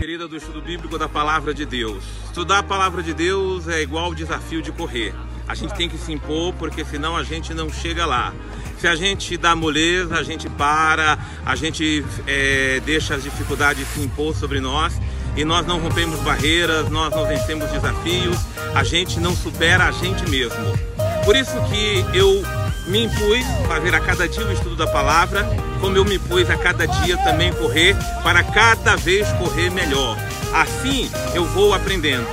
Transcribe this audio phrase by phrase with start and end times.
[0.00, 2.02] querida do estudo bíblico da palavra de Deus.
[2.24, 5.12] Estudar a palavra de Deus é igual ao desafio de correr.
[5.46, 8.32] A gente tem que se impor, porque senão a gente não chega lá.
[8.78, 14.00] Se a gente dá moleza, a gente para, a gente é, deixa as dificuldades se
[14.00, 14.98] impor sobre nós
[15.36, 18.38] e nós não rompemos barreiras, nós não vencemos desafios,
[18.74, 20.64] a gente não supera a gente mesmo.
[21.26, 22.42] Por isso que eu
[22.86, 25.48] me impus fazer a cada dia o estudo da palavra,
[25.80, 30.16] como eu me pus a cada dia também correr, para cada vez correr melhor.
[30.52, 32.26] Assim eu vou aprendendo.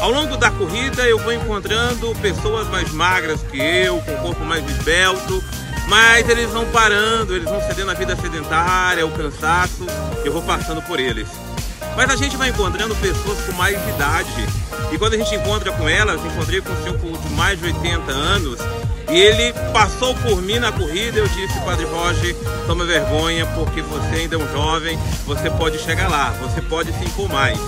[0.00, 4.68] Ao longo da corrida eu vou encontrando pessoas mais magras que eu, com corpo mais
[4.68, 5.42] esbelto,
[5.88, 9.86] mas eles vão parando, eles vão cedendo a vida sedentária, o cansaço,
[10.24, 11.28] eu vou passando por eles.
[11.96, 14.46] Mas a gente vai encontrando pessoas com mais idade.
[14.90, 18.10] E quando a gente encontra com elas, encontrei com um senhor de mais de 80
[18.10, 18.58] anos,
[19.12, 21.18] e ele passou por mim na corrida.
[21.18, 22.34] Eu disse, Padre Roger,
[22.66, 27.04] toma vergonha, porque você ainda é um jovem, você pode chegar lá, você pode se
[27.04, 27.58] impor mais.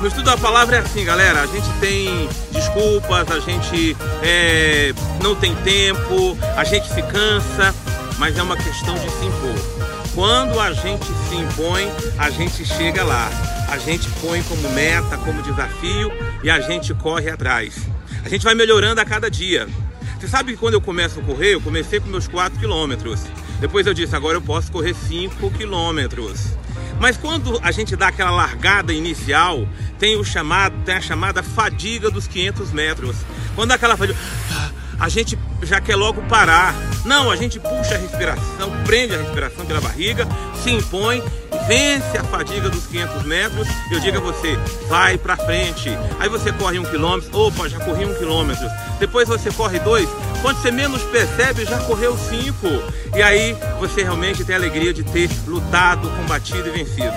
[0.00, 1.42] No estudo da palavra é assim, galera.
[1.42, 7.72] A gente tem desculpas, a gente é, não tem tempo, a gente se cansa,
[8.18, 9.88] mas é uma questão de se impor.
[10.16, 13.30] Quando a gente se impõe, a gente chega lá.
[13.68, 16.10] A gente põe como meta, como desafio
[16.42, 17.74] e a gente corre atrás.
[18.24, 19.68] A gente vai melhorando a cada dia.
[20.18, 23.20] Você sabe que quando eu começo a correr, eu comecei com meus 4 quilômetros.
[23.60, 26.56] Depois eu disse, agora eu posso correr 5 quilômetros.
[26.98, 32.10] Mas quando a gente dá aquela largada inicial, tem, o chamado, tem a chamada fadiga
[32.10, 33.16] dos 500 metros.
[33.54, 34.18] Quando dá aquela fadiga,
[34.98, 36.74] a gente já quer logo parar.
[37.04, 40.26] Não, a gente puxa a respiração, prende a respiração pela barriga,
[40.64, 41.22] se impõe
[41.68, 45.90] vence a fadiga dos 500 metros, eu digo a você, vai para frente.
[46.18, 48.66] Aí você corre um quilômetro, opa, já corri um quilômetro.
[48.98, 50.08] Depois você corre dois,
[50.40, 52.66] quando você menos percebe, já correu cinco.
[53.14, 57.12] E aí você realmente tem a alegria de ter lutado, combatido e vencido.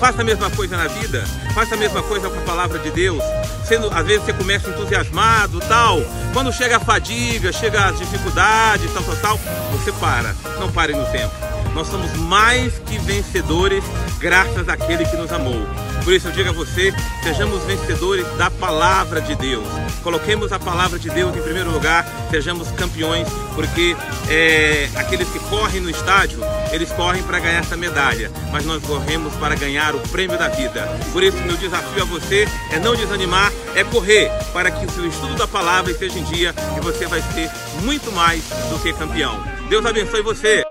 [0.00, 1.22] Faça a mesma coisa na vida,
[1.54, 3.22] faça a mesma coisa com a palavra de Deus.
[3.66, 6.00] Sendo, às vezes você começa entusiasmado, tal.
[6.32, 9.40] Quando chega a fadiga, chega as dificuldades, tal, tal, tal,
[9.72, 10.34] você para.
[10.58, 11.59] Não pare no tempo.
[11.74, 13.84] Nós somos mais que vencedores
[14.18, 15.66] graças àquele que nos amou.
[16.04, 16.92] Por isso eu digo a você,
[17.22, 19.66] sejamos vencedores da palavra de Deus.
[20.02, 23.94] Coloquemos a palavra de Deus em primeiro lugar, sejamos campeões, porque
[24.28, 26.40] é, aqueles que correm no estádio,
[26.72, 30.88] eles correm para ganhar essa medalha, mas nós corremos para ganhar o prêmio da vida.
[31.12, 35.06] Por isso meu desafio a você é não desanimar, é correr para que o seu
[35.06, 37.50] estudo da palavra esteja em dia e você vai ser
[37.82, 39.38] muito mais do que campeão.
[39.68, 40.64] Deus abençoe você.